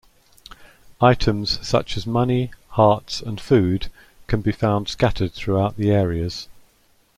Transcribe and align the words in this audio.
Items 0.99 1.59
such 1.61 1.95
as 1.95 2.07
money, 2.07 2.49
hearts, 2.69 3.21
and 3.21 3.39
food 3.39 3.91
can 4.25 4.41
be 4.41 4.51
found 4.51 4.89
scattered 4.89 5.31
throughout 5.31 5.77
the 5.77 5.91
areas. 5.91 6.47